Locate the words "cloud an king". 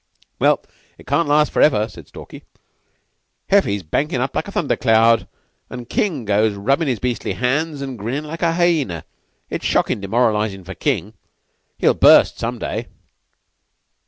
4.75-6.25